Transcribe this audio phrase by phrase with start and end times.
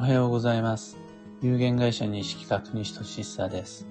[0.00, 0.96] おはようございます。
[1.42, 3.86] 有限会社西企画西俊久です。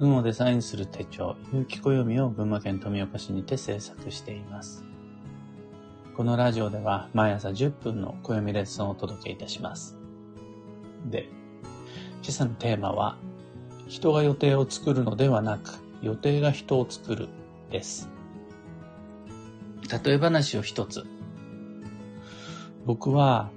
[0.00, 4.82] 運をデザインする手帳、有機暦を群馬県富岡市にて制作しています。
[6.16, 9.96] このラジオでは毎朝10分の暦レッスンをお届けいたします。
[11.06, 11.28] で、
[12.14, 13.16] 今朝のテーマは、
[13.86, 15.70] 人が予定を作るのではなく、
[16.02, 17.28] 予定が人を作る
[17.70, 18.10] です。
[20.04, 21.06] 例え話を一つ。
[22.84, 23.52] 僕は、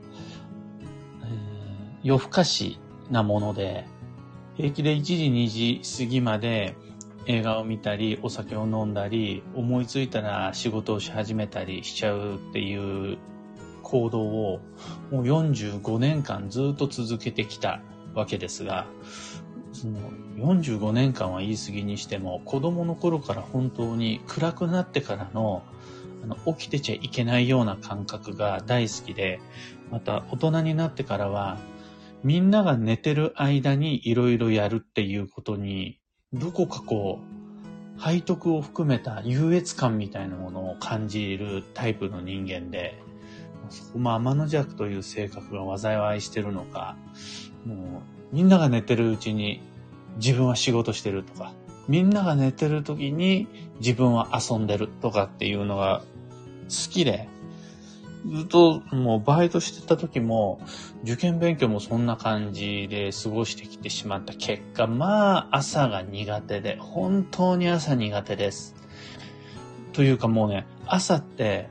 [2.03, 2.79] 夜更かし
[3.09, 3.85] なもので、
[4.55, 6.75] 平気で1時2時過ぎまで
[7.25, 13.17] 映画を見たり、お酒を飲んだり、思いついたら仕事をし始めたりしちゃうっていう
[13.83, 14.59] 行動を
[15.11, 17.81] もう45年間ずっと続けてきた
[18.13, 18.87] わけですが、
[19.73, 19.99] その
[20.37, 25.63] 45年間は言い過ぎにしても、子供の頃から本当に暗くなってからの
[26.23, 29.39] あの起きてちゃいけないような感覚が大好きで、
[29.91, 31.57] また大人になってからは、
[32.23, 35.99] みんなが寝てる間にいろいろやるっていうことに、
[36.33, 37.19] どこかこ
[37.97, 42.99] う、背徳を含めた優越感みたいなものを感じるタイプの人間で、
[43.69, 46.95] そこも天の弱という性格が災いしてるのか、
[47.65, 49.61] もうみんなが寝てるうちに
[50.17, 51.53] 自分は仕事してるとか、
[51.87, 53.47] みんなが寝てる時に
[53.79, 56.01] 自分は遊んでるとかっていうのが
[56.65, 57.27] 好きで、
[58.25, 60.61] ずっともうバイトしてた時も、
[61.03, 68.75] 受験勉強もそんな感じで過ごしてきてしまった結果、まあ朝が苦手で、本当に朝苦手です。
[69.93, 71.69] というかもうね、朝って、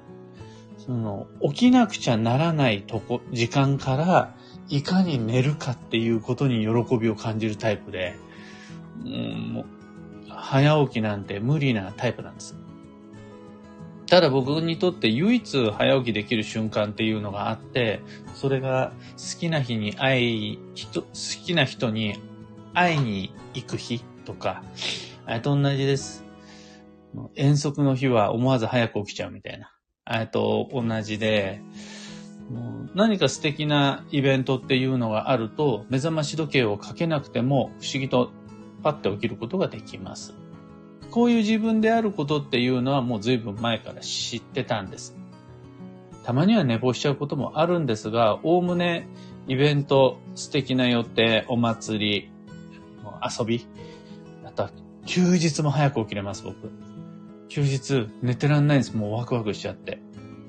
[0.79, 4.35] その、起きなくちゃならないとこ、時間から、
[4.69, 8.14] いかに寝るかっていうことに喜びを感じるタイプで、
[9.05, 9.67] うん、もう
[10.29, 12.57] 早起きなんて無理なタイプなんです。
[14.11, 18.00] ただ僕にとって唯一早起きできる瞬間っていうのがあって、
[18.34, 21.08] それが好きな日に会い、人、好
[21.47, 22.19] きな人に
[22.75, 24.64] 会いに行く日とか、
[25.27, 26.24] あれと同じです。
[27.36, 29.73] 遠足の日は思わず早く起きちゃうみたいな。
[30.05, 31.62] あれと同じで、
[32.96, 38.33] 何か素敵なイベントっていうのがあると、目覚まし時計をかけなくても不思議と
[38.83, 40.35] パッて起きることができます。
[41.11, 45.17] こういう自分であることっていうのはもう随分前から知ってたんです。
[46.25, 49.09] たまには寝坊しちゃうこともあるんですが、おおむね
[49.48, 52.31] イベント、素敵な予定、お祭り、
[53.39, 53.67] 遊び、
[54.45, 54.71] あとは
[55.07, 56.71] 休日も早く起きれます、僕。
[57.48, 58.97] 休日寝てらんないんです。
[58.97, 60.01] もうワクワクしちゃって。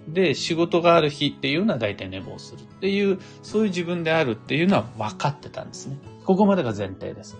[0.08, 5.98] で、仕事がある日っていうのは大体寝坊するっていう、そういう自分であるっていうのは分かってたんですね。
[6.26, 7.38] ここまでが前提です。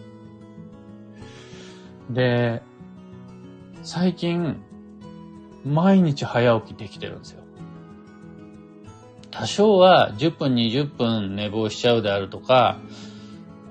[2.10, 2.64] で、
[3.84, 4.62] 最近、
[5.66, 7.42] 毎日早起きできてるんですよ。
[9.32, 12.78] 多少は10分20分寝坊しちゃうであるとか、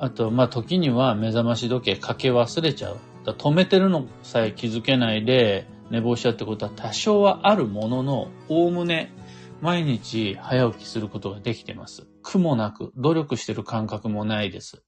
[0.01, 2.97] あと、まあ時には目覚まし時計かけ忘れちゃう。
[3.25, 9.13] だ止めてるのさえ気づけないで寝坊しちゃうってことは多少はあるものの、おおむね
[9.61, 12.09] 毎日早起きすることができてます。
[12.23, 14.83] 苦もなく、努力してる感覚もないです。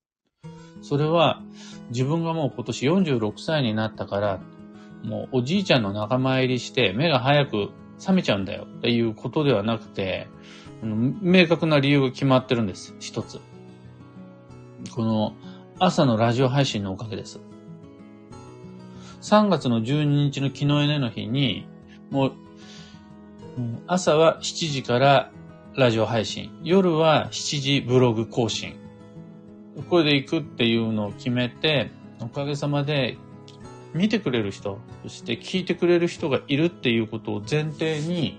[0.80, 1.42] それは
[1.90, 4.40] 自分がもう今年46歳になったから、
[5.02, 10.28] もうおじいちゃんの仲間入りして目が早く覚めちゃうんだよっていうことではなくて、
[10.82, 12.94] 明確な理由が決まってるんです。
[12.98, 13.40] 一つ。
[14.94, 15.34] この
[15.78, 17.40] 朝のラジオ配信のおかげです。
[19.20, 21.66] 3月の12日の昨日ねの日に、
[22.10, 22.32] もう、
[23.86, 25.30] 朝は7時から
[25.76, 28.74] ラジオ配信、夜は7時ブログ更新。
[29.88, 33.16] これで行くっていうのを決めて、おかげさまで
[33.94, 38.38] 見てくれる人、そして聞いてくれる人がいるっていうことを前提に、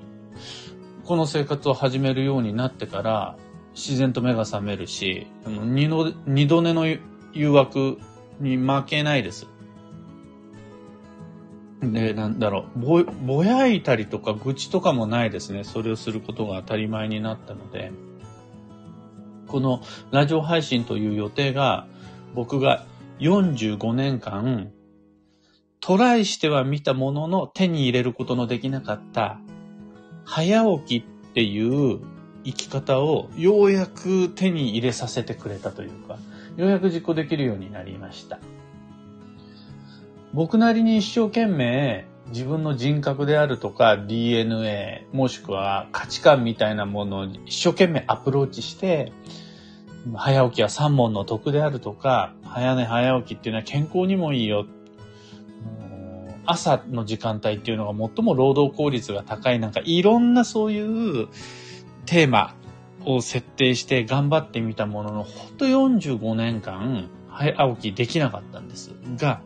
[1.06, 3.36] この生活を始めるようになってから、
[3.76, 6.86] 自然と目が覚めるし、二度二度寝の
[7.34, 7.98] 誘惑
[8.40, 9.48] に負けないです。
[11.82, 15.64] で、なんだろう、ぼ、ぼやいたりとか愚痴とかもないですね。
[15.64, 17.92] それをすることが当たり前になったので、
[19.48, 19.82] この
[20.12, 21.88] ラジオ配信という予定が、
[22.34, 22.86] 僕が
[23.20, 24.72] 45年間、
[25.86, 29.42] トライしては見たものの手に入れることのできなかった、
[30.24, 32.00] 早起きっていう
[32.46, 36.18] 生き方をようやく手に入れさせてくれたというか、
[36.56, 38.40] ようやく実行できるようになりました。
[40.34, 49.12] 僕なりに一生懸命自分の人格であるとか DNA もしくは価値観みたいなものに一生懸命アプローチして
[50.16, 54.66] 早起きは三問の得であるとか早寝早起きっていうのは健康にもいいよ
[56.46, 60.82] 朝の時間帯っていうのが最も労働効率が高いなんかいろんなそうい
[61.24, 61.28] う
[62.06, 62.56] テーマ
[63.06, 69.42] を設定して頑張ってみたものの、ほんと45年間、早起きできなかったんですが、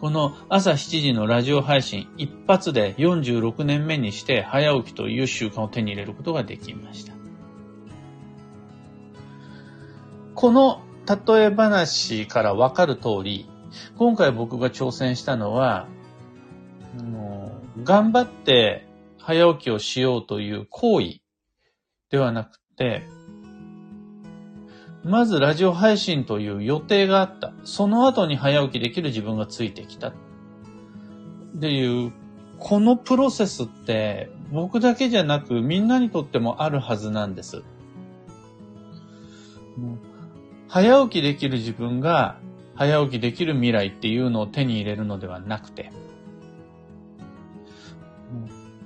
[0.00, 7.14] この朝7時のラジオ配信一発で46年目にして早起きという習慣を手に入れることができました。
[10.34, 13.48] この例え話からわかる通り、
[13.96, 15.88] 今回僕が挑戦したのは、
[17.82, 18.86] 頑張って
[19.18, 21.20] 早起きをしようという行為
[22.10, 23.02] ではなくて、
[25.04, 27.52] まずラジオ配信という予定があった。
[27.64, 30.08] その後に早起きできる自分がついてきた。
[30.08, 30.12] っ
[31.60, 32.12] ていう、
[32.58, 37.62] このプロセスって僕だけじゃなくみんなにとってもあるはずなんです。
[40.68, 42.38] 早起きできる自分が
[42.76, 45.90] 早起きできる未来っていうのを手に入れるのではなくて、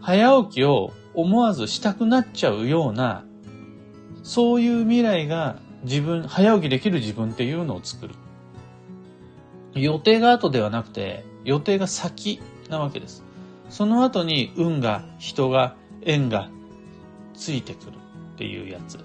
[0.00, 3.24] 早起きを思わずしたくなっちゃうような、
[4.22, 8.14] そういう未来が自分、早起きできる自分っていうのを作る。
[9.74, 13.24] 予定が後ではなくて、予定が先なわけです。
[13.70, 16.48] その後に運が、人が、縁が
[17.34, 17.96] ついてくる
[18.34, 18.98] っていうやつ。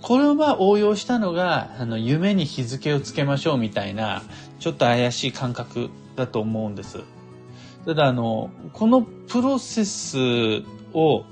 [0.00, 4.22] これをまあ応用したのが、あの、夢に日付をつけましょうみたいな、
[4.58, 7.00] ちょっと怪しい感覚だと思うんです。
[7.84, 11.24] ただあの、このプロセスを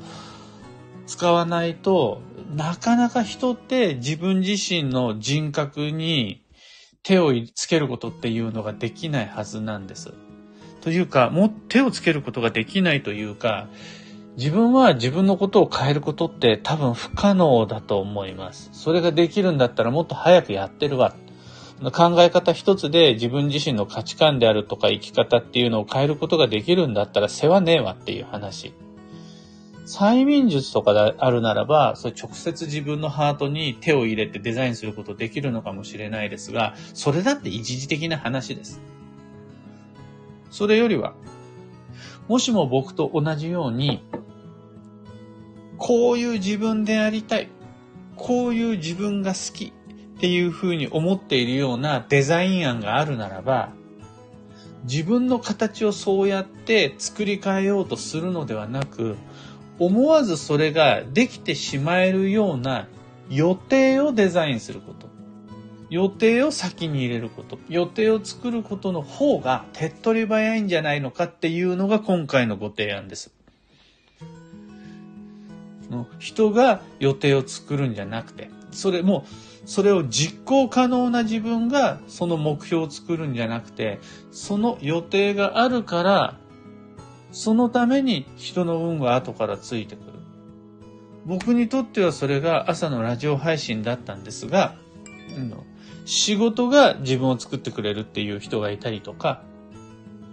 [1.06, 2.22] 使わないと、
[2.54, 6.42] なかなか人って自分自身の人格に
[7.02, 10.12] 手をつけることっていうのができないはずなんです。
[10.80, 13.68] というか、もう手をつけることができないというか、
[14.36, 18.70] 自分は自分のことを変えることって多分不可能だと思います。
[18.72, 21.14] それができるんだったらもっと早くやってるわ。
[21.92, 28.74] 考え方一つで自分自身の価値観であるとか生き方っていうのを変えることができるんだったら世話ねえわっていう話。
[29.86, 38.80] 催眠術とかであるならば、それ直接自分のハートに手を入れてデザインすることできるのかもしれないですが、それだって一時的な話です。
[40.52, 41.14] それよりは、
[42.28, 44.04] もしも僕と同じように、
[45.90, 47.48] こういう自分でありたい、
[48.14, 53.72] こういう自分が好きっていうふうに思っているようなデザイン案があるならば、
[54.84, 59.16] 自分の形をそうやって作り変えようとするのではなく、
[59.80, 62.86] 思わずそれができてしまえるような
[63.28, 65.08] 予定をデザインすること。
[65.90, 67.58] 予定を先に入れること。
[67.68, 73.34] 予定を作ることの方が手っ取り早いんじゃないのかっていうのが今回のご提案です。
[76.18, 79.24] 人が予定を作るんじゃなくて、それも、
[79.64, 84.00] それを実行可能な自分がその目標を作るんじゃなくて、
[84.30, 86.36] その予定があるから
[87.32, 90.12] そのために人の運が後からついてくる。
[91.26, 94.74] 僕にとってはそれが朝のラジオ配信だったんですが、
[96.06, 99.42] 仕事が自分を作ってくれるっていう人がいたりとか、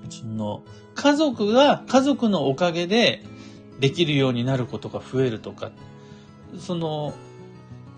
[0.09, 0.63] その
[0.95, 3.23] 家族が家族のおかげで
[3.79, 5.71] できるようになることが増えるとか、
[6.59, 7.13] その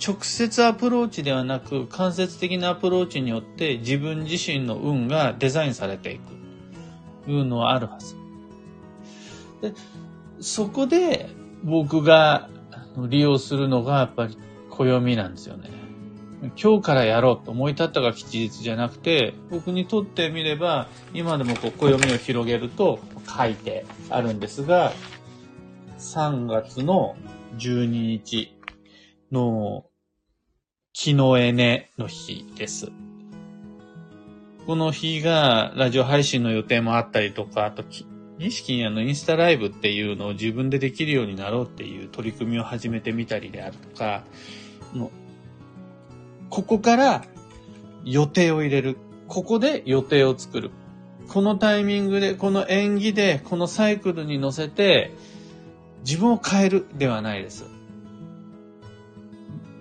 [0.06, 8.16] 直接アプローチではなく間接的なアプローチによって自分自身の運がデザインされていくいうのはあるはず。
[9.62, 9.74] で、
[10.40, 11.30] そこで
[11.64, 12.50] 僕が
[12.98, 14.38] 利用するのがやっぱり
[14.70, 15.70] 暦なんですよね。
[16.62, 24.94] 今日からやろうと思い立ったが吉日じゃなくて、僕にとってみれば、今でもこう暦を広げると書いてあるんですが、
[26.00, 27.18] 3月の
[27.58, 28.58] 12日
[29.34, 29.86] の
[30.94, 32.90] 木のエネの日です。
[34.66, 37.84] この日がラジオ配信の予定もあったりとか、あと
[38.38, 44.24] 錦にあのインスタライブっていうのを自分でできるようになろうっていう取り組みを始めてみたりであるとか、
[44.94, 45.12] も
[46.50, 47.26] ここから
[48.06, 48.98] 予定を入れる。
[49.28, 50.72] ここで予定を作る。
[51.28, 55.12] このタイミングで、この演技で、このサイクルに乗せて、
[56.06, 57.66] 自分を変えるではないです。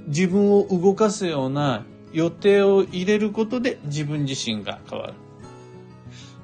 [0.06, 5.14] 自分を動かすような予定を入れることで自分自身が変わる。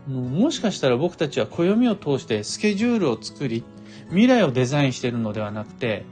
[0.09, 3.65] もしかしたら僕たちは暦を通してスケジュールを作り、
[4.09, 6.05] 未来をデザインしているのではなくて、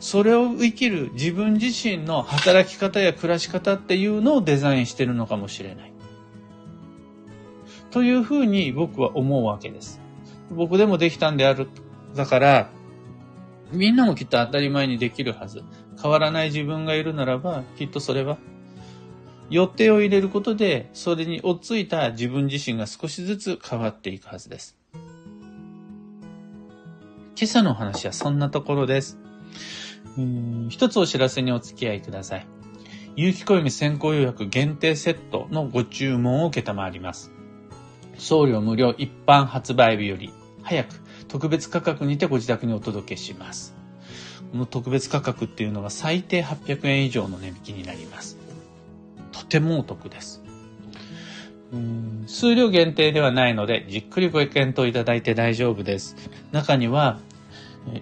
[0.00, 5.92] それを生きる自分自身の働き方や暮らし方っていうのをデザインしているのかもしれない。
[7.90, 10.00] というふうに僕は思うわけです。
[10.50, 11.68] 僕でもできたんである。
[12.14, 12.70] だから、
[13.72, 15.62] みんなもきっと当たり前にできるはず。
[16.00, 18.38] 変わらない自分がいるならば、きっとそれは
[19.50, 24.76] 予定を入れることで、それに追っついた自分自身が少しずつ変わっていくはずです。
[27.36, 29.18] 今朝のお話はそんなところです。
[30.16, 32.46] うん一つお知らせにお付き合いください。
[33.16, 37.32] 有機暦先行予約限定セットのご注文を受けたまわります。
[38.18, 43.74] 送料無料一般発売日より早く特別価格にてご自宅にお届けします。
[44.52, 48.38] この特別価格っていうのが最低800円以上の値引きになります。
[49.32, 50.42] とてもお得です。
[52.26, 56.16] 数量限定ではないので、じっくりご検討いただいて大丈夫です。
[56.52, 57.18] 中には、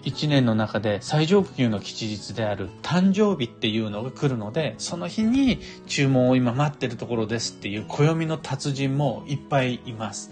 [0.05, 10.31] 1年の中で最上級の吉日である誕生日っていうのが来るので、その日に注文を今待ってるところですっていう暦の達人もいっぱいいます。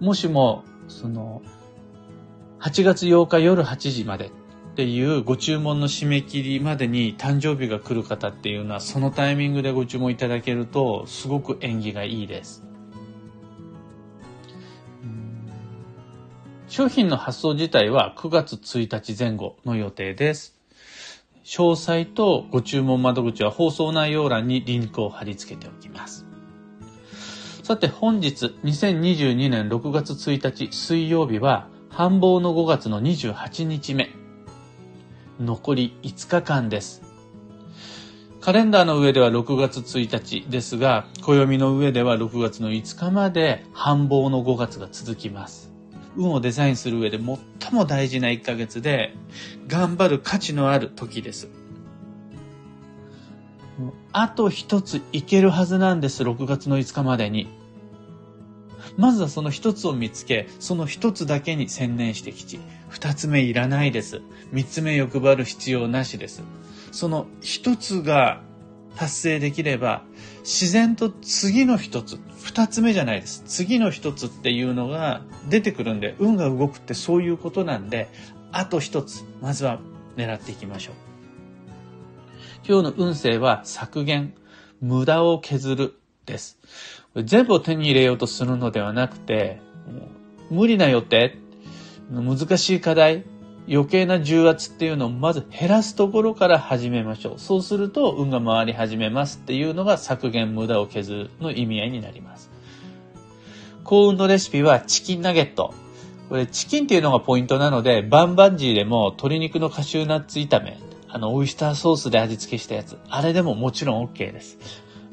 [0.00, 1.42] もしも、その、
[2.60, 4.30] 8月8日夜8時までっ
[4.76, 12.62] ていうご注文の締め切りまでに誕生日が来る方っていうのはそのタイミングでご注文いただけるとすごく縁起がいいです。
[16.68, 20.54] 商品の発送自体は9月1日前後の予定です。
[21.42, 26.26] 詳細とご注文窓口は放送内容欄にリンクを貼り付けておきます。
[27.62, 34.10] さて本日2022年6月1日水曜日は繁忙の5月の28日目。
[35.40, 37.02] 残り5日間です。
[38.40, 45.72] カレンダーの上では6月1日ですが、暦の上では6月の5日まで繁忙の5月が続きます。
[46.16, 49.16] 運をデザインする上で最も大事な1ヶ月で、
[49.66, 51.48] 頑張る価値のある時です。
[54.12, 57.59] あと一ついけるはずなんです、6月の5日までに。
[58.96, 62.60] まずはその一つを見つけ、その一つだけに専念してきち。
[62.88, 64.22] 二つ目いらないです。
[64.52, 66.42] 三つ目欲張る必要なしです。
[66.92, 68.42] その一つが
[68.96, 70.02] 達成できれば、
[70.40, 73.42] 自然と次の一つ、二つ目じゃないです。
[73.46, 78.08] 次の一つっていうのが出てくるんで、運が動くってそういうことなんで、
[78.52, 79.80] あと一つ、まずは
[80.16, 80.94] 狙っていきましょう。
[82.66, 84.34] 今日の運勢は削減、
[84.80, 85.94] 無駄を削る
[86.26, 86.58] です。
[87.16, 89.60] 全部を手に入れようとするのではなくて、
[90.50, 91.36] 無理な予定、
[92.10, 93.24] 難しい課題、
[93.68, 97.38] 余計な重圧っていうのをまず減らすところから始めましょう。
[97.38, 102.50] そうすると運が回り始めますっていうのが削減無駄を削るの意味合いになります。
[103.84, 105.74] 幸運のレシピはチキンナゲット。
[106.28, 114.58] これチキンっていうのがポイントなので、バンバンジーでも鶏肉のカシューナッツ炒め、あの、オイスターソースで味付けしたやつ、あれでももちろん OK です。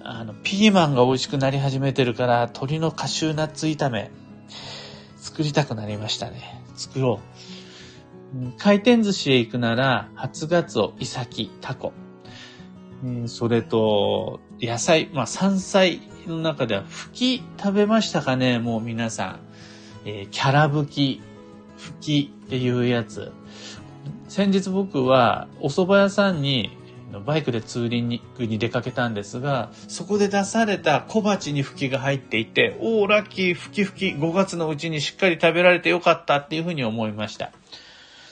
[0.03, 4.11] あの、ピーマンが美味しくなり始めてるから、鶏のカシューナッツ炒め、
[5.17, 6.63] 作りたくなりましたね。
[6.75, 7.19] 作ろ
[8.35, 8.57] う。
[8.57, 11.93] 回転寿司へ行くなら、初ガツオ、イサキ、タコ。
[13.27, 19.39] それと、野菜、まあ山菜の中では、吹き食べましたかねもう皆さん。
[20.05, 21.21] えー、キャラ吹き、
[21.77, 23.31] 吹きっていうやつ。
[24.27, 26.76] 先日僕はお蕎麦屋さんに
[27.25, 37.51] バイクでツーリングに出かけたんですが、そこで出された小鉢に吹きが入っていて、おー、ラッキー、吹き吹き、5月のうちにしっかり食べられてよかったっていうふうに思いました。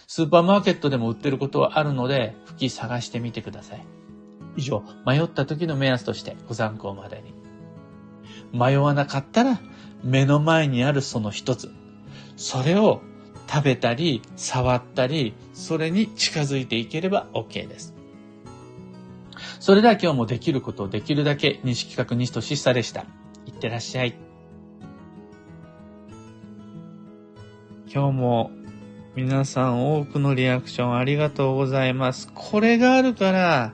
[0.07, 3.85] スーパーマーケットでも売ってることはあるので、拭き探してみてください。
[4.57, 7.33] 以上、迷った時の目安としてご参考までに。
[8.53, 9.59] 迷わなかったら、
[10.03, 11.71] 目の前にあるその一つ。
[12.35, 13.01] それを
[13.49, 17.94] 食べたり、触ったり、それに近づいていければ OK です。
[19.65, 23.07] それでは今日もできることをできるだけ西企画西としさでした。
[23.47, 24.13] いってらっしゃい。
[27.91, 28.51] 今日も
[29.15, 32.31] 皆さん多くのリアクションありがとうございます。
[32.35, 33.73] これがあるから、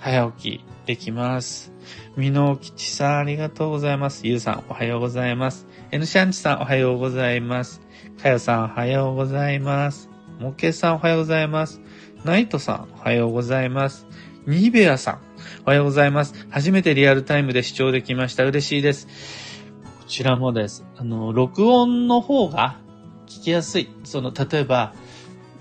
[0.00, 1.72] 早起きできます。
[2.16, 4.26] みのきちさんありがとうございます。
[4.26, 5.68] ゆうさんおはようございます。
[5.92, 7.80] エヌシャンチさんおはようございます。
[8.20, 10.10] かよさんおはようございます。
[10.40, 11.80] もけさんおはようございます。
[12.24, 14.09] ナイトさんおはようございます。
[14.50, 15.18] ニベアさん
[15.64, 16.34] おはようございます。
[16.50, 18.44] 初めてリアルタイムで視聴できました。
[18.44, 19.06] 嬉しいです。
[19.06, 20.84] こちらもです。
[20.96, 22.80] あの、録音の方が
[23.26, 23.88] 聞きやすい。
[24.02, 24.92] その、例えば、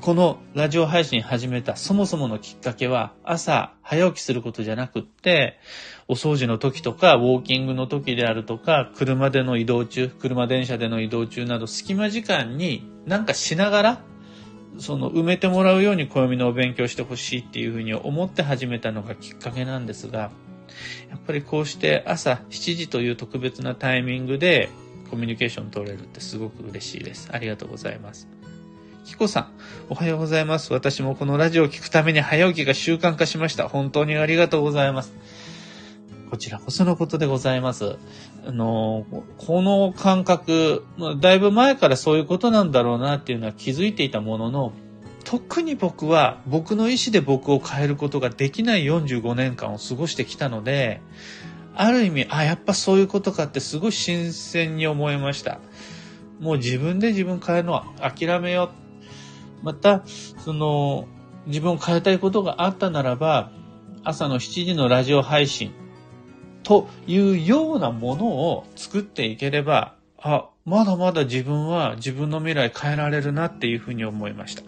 [0.02, 5.60] このラジオ配信始めたそもそものきっかけは朝早起きすることじゃなくって、
[6.08, 14.02] お掃除の時とか、ウォーキングの時であるとか、車での移動中、車電車での移動中など隙間時間になんかしながら、
[14.78, 20.32] その埋めてもらうように暦のお勉強してほしいっていうふうに思って始めたのがきっかけなんですが、
[21.10, 24.70] やっぱりこうして朝7時という特別なタイミングで
[25.10, 27.30] コミュニケーション取れるってすごく嬉しいです。
[27.32, 28.28] ありがとうございます。
[29.06, 29.52] キコさん、
[29.90, 30.72] おはようございます。
[30.72, 33.68] 私もこのラジオを聞くために早起きが習慣化しました。
[33.68, 35.14] 本当にありがとうございます。
[36.30, 37.98] こちらこそのことでございます。
[38.50, 39.06] あの、
[39.38, 40.84] この感覚、
[41.20, 44.74] だいぶ前からそういうことなんだろうなっていうのは気づいていたものの、
[45.24, 51.00] 特に僕は僕の意思で僕を変えることができない45年間を過ごしてきたので、
[51.76, 55.60] ある意味、あ、やっぱそういうことかってすごい新鮮に思いました。
[56.40, 58.72] もう自分で自分変えるのは諦めよ
[59.62, 59.66] う。
[59.66, 60.02] また、
[60.44, 61.08] その、
[61.46, 63.52] 自分を変えたいことがあったならば、
[64.04, 65.72] 朝の7時のラジオ配信
[66.70, 74.62] というようなものを作っていければ、あ、まだまだ自分は自分の未来変えられるなっていうふうに思いました。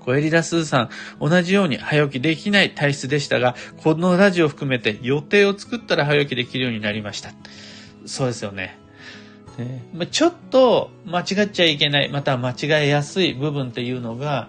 [0.00, 0.90] 小エリラスーさん、
[1.20, 7.32] 同じように早起きできない体質でしたが、このラジオを含めて予定を作ったら早起きできるようになりました。
[8.06, 8.78] そうですよね。
[9.92, 14.48] まちょっと間違っちゃいけない、また間違えやすい部分っていうのが、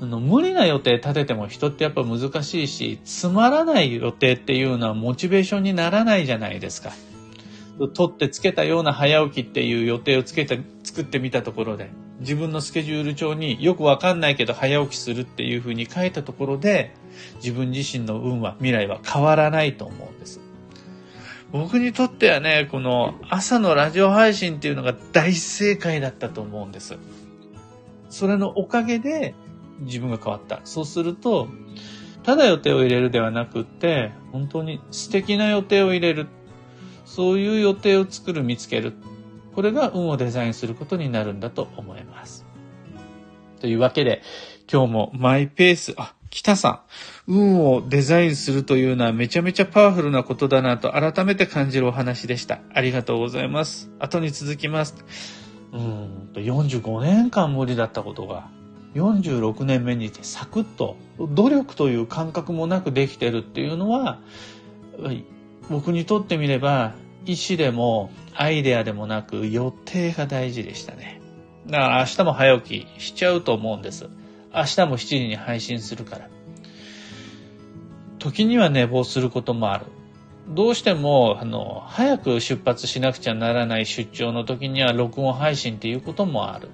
[0.00, 6.92] あの無理な予定立てても人ってやっぱ難しいし、つまらない予定っていうのはモチベーションにならないじゃないですか。
[7.94, 11.90] 取ってつけたような早起きっていう予定をつけて、作ってみたところで、
[12.20, 16.94] 自分のスケジュール帳によくわかんないけど早起きするっていうふうに書いたところで、
[17.36, 20.40] 自分自身の運は、未来は変わらないと思うんです。
[21.50, 26.98] 僕にとってはね、この朝のラジオ配信っていうのが大正解だったと思うんです。
[28.10, 29.34] それのおかげで
[29.80, 30.60] 自分が変わった。
[30.64, 31.48] そうすると、
[32.22, 36.26] ただ予定を入れるではなくって、本当に素敵な予定を入れる。
[37.04, 38.92] そういう予定を作る、見つける。
[39.54, 42.46] これが運をデザインすることになるんだと思います。
[43.60, 44.22] というわけで、
[44.70, 46.84] 今日もマイペース、あ、北さ
[47.26, 52.60] ん、運をデザインするというのはめちゃめちゃパワフルなことだなと改めて感じるお話でした。
[52.74, 53.90] ありがとうございます。
[53.98, 54.94] 後に続きます。
[55.72, 58.50] うんと、45年間無理だったことが、
[58.94, 64.20] 46年目にしてサクッと、努力という感覚もなくできてるっていうのは、
[65.68, 66.94] 僕にとってみれば、
[67.26, 71.20] 意思でもアイデアでもなく予定が大事でしたね。
[71.66, 74.08] だから明日も早起きしちゃうと思うんです。
[74.54, 76.28] 明日も7時に配信するから。
[78.18, 79.86] 時には寝坊することもある。
[80.48, 86.70] どうしても、あの、早く出発しなくちゃならない出張の時には録音配信っていうこともある。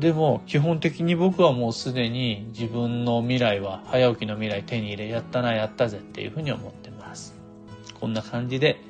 [0.00, 7.34] でも、基本的に僕はもうすでに自分の未来は、早起きの未来手に入れ、やったな、やったぜっていうふうに思ってます。
[8.00, 8.80] こんな感じで、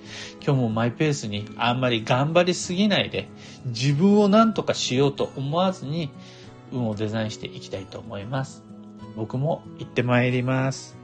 [0.40, 3.29] 今日もマイペースにあんまり頑張りすぎないで、
[3.66, 6.11] 自分を何とかしようと思わずに、
[6.73, 8.62] 運をデザインしていきたいと思います。
[9.16, 10.96] 僕も行ってまいります。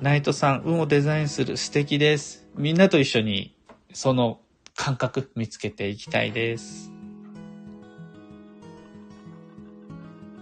[0.00, 2.46] ナイトさん、運をデザインする素敵です。
[2.54, 3.56] みんなと一緒に
[3.92, 4.38] その
[4.76, 6.93] 感覚見つけていきたいです。